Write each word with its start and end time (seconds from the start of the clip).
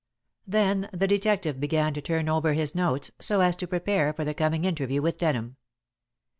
Then 0.47 0.89
the 0.91 1.07
detective 1.07 1.59
began 1.59 1.93
to 1.93 2.01
turn 2.01 2.27
over 2.27 2.53
his 2.53 2.73
notes, 2.73 3.11
so 3.19 3.41
as 3.41 3.55
to 3.57 3.67
prepare 3.67 4.13
for 4.13 4.25
the 4.25 4.33
coming 4.33 4.65
interview 4.65 4.99
with 4.99 5.19
Denham. 5.19 5.57